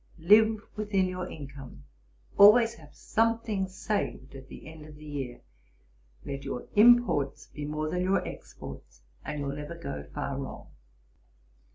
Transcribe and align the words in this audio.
Live 0.17 0.63
within 0.75 1.07
your 1.07 1.29
income. 1.29 1.83
Always 2.35 2.73
have 2.73 2.91
something 2.95 3.67
saved 3.67 4.33
at 4.33 4.47
the 4.47 4.67
end 4.67 4.83
of 4.87 4.95
the 4.95 5.05
year. 5.05 5.41
Let 6.25 6.43
your 6.43 6.65
imports 6.75 7.45
be 7.45 7.65
more 7.65 7.87
than 7.87 8.01
your 8.01 8.27
exports, 8.27 9.03
and 9.23 9.39
you'll 9.39 9.55
never 9.55 9.75
go 9.75 10.01
far 10.11 10.39
wrong.' 10.39 10.71